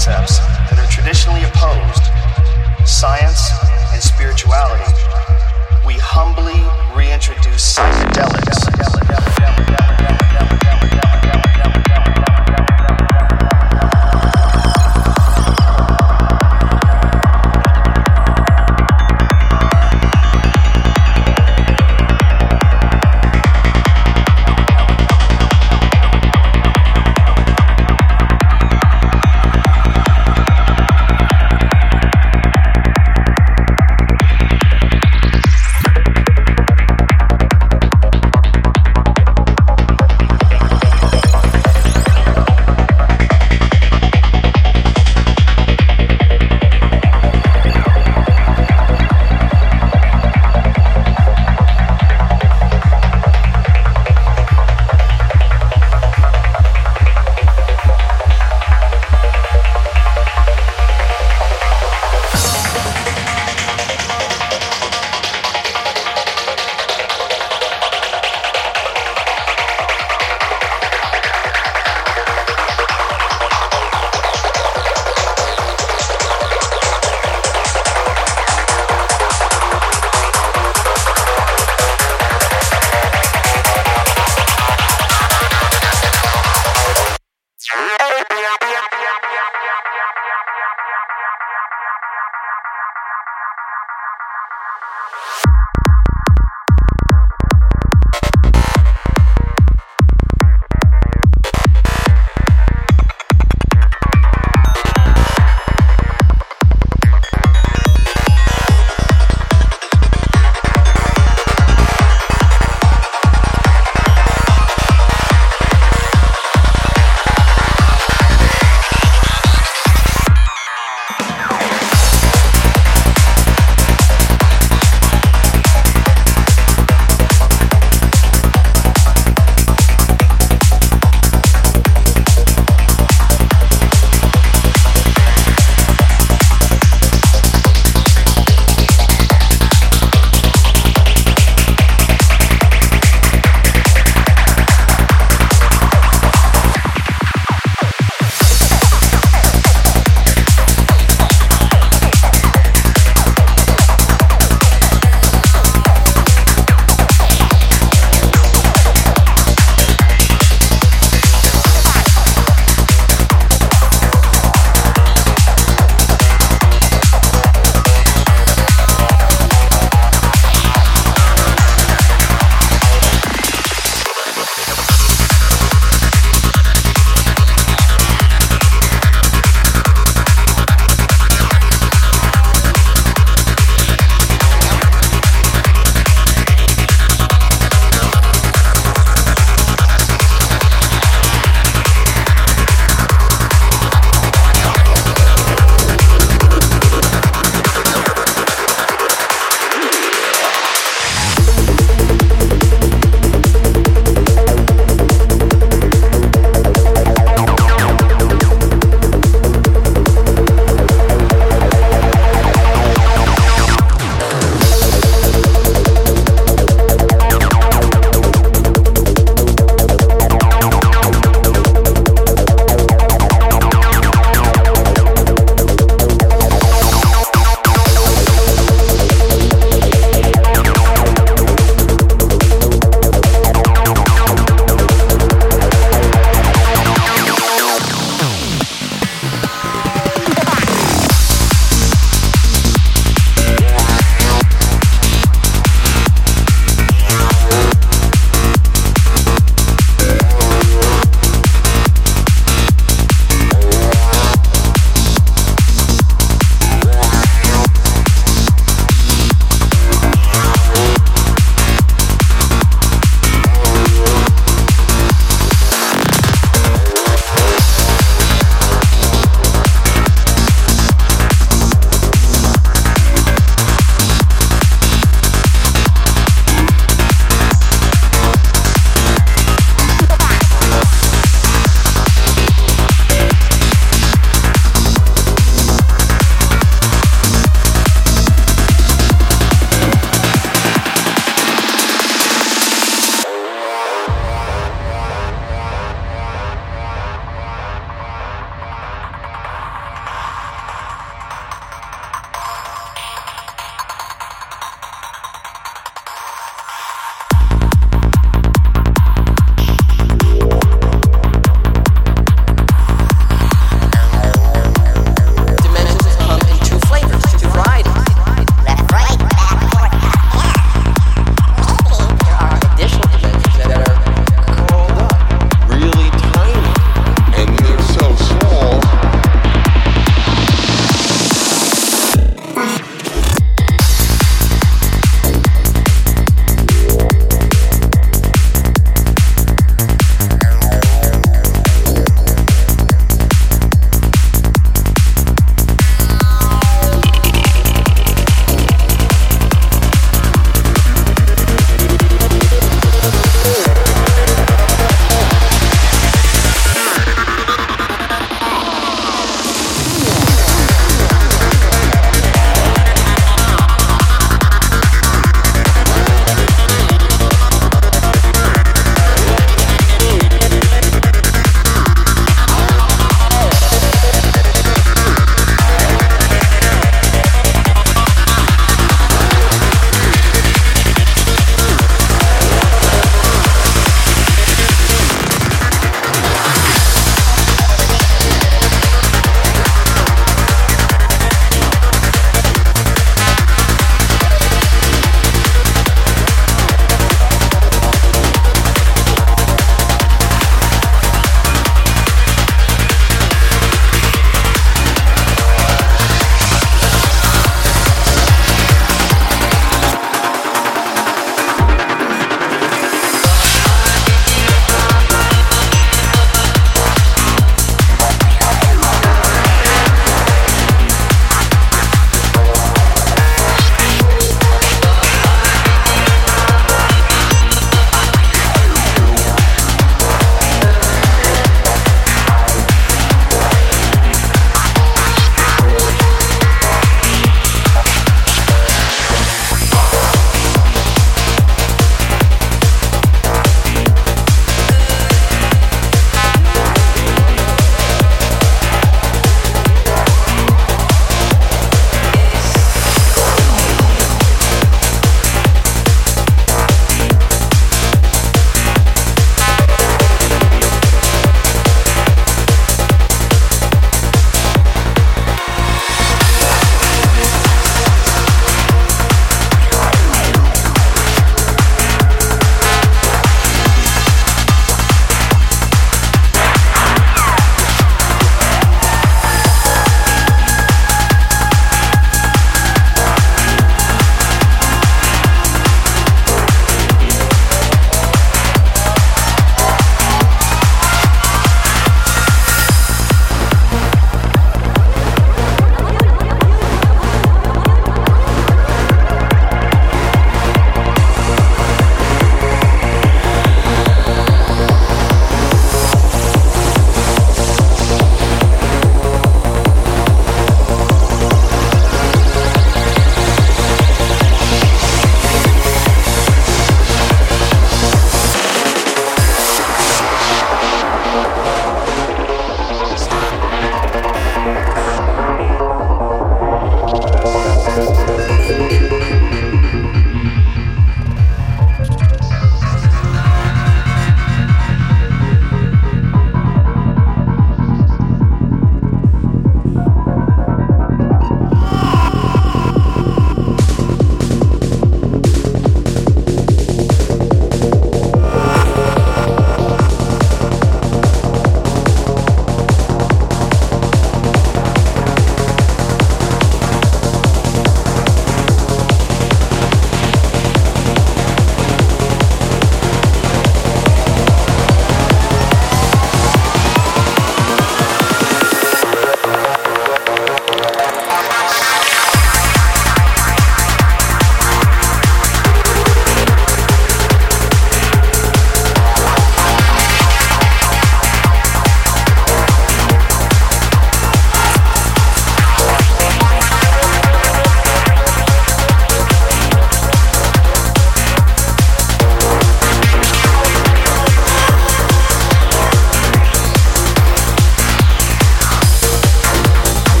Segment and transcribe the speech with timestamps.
[0.00, 0.38] concepts
[0.70, 2.08] that are traditionally opposed
[2.88, 3.50] science
[3.92, 4.90] and spirituality,
[5.86, 6.56] we humbly
[6.96, 8.70] reintroduce psychedelics.